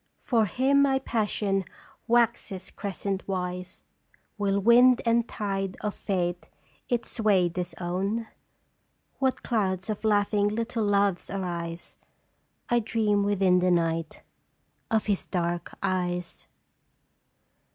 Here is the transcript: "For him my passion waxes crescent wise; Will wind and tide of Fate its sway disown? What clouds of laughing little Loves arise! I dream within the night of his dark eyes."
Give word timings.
"For 0.19 0.45
him 0.45 0.81
my 0.81 0.97
passion 0.97 1.63
waxes 2.07 2.71
crescent 2.71 3.27
wise; 3.27 3.83
Will 4.35 4.59
wind 4.59 4.99
and 5.05 5.27
tide 5.27 5.77
of 5.81 5.93
Fate 5.93 6.49
its 6.89 7.11
sway 7.11 7.49
disown? 7.49 8.25
What 9.19 9.43
clouds 9.43 9.91
of 9.91 10.03
laughing 10.03 10.47
little 10.47 10.85
Loves 10.85 11.29
arise! 11.29 11.99
I 12.67 12.79
dream 12.79 13.21
within 13.21 13.59
the 13.59 13.69
night 13.69 14.23
of 14.89 15.05
his 15.05 15.27
dark 15.27 15.77
eyes." 15.83 16.47